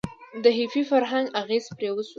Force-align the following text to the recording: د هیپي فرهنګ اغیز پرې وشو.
د 0.43 0.45
هیپي 0.57 0.81
فرهنګ 0.89 1.27
اغیز 1.41 1.65
پرې 1.77 1.89
وشو. 1.91 2.09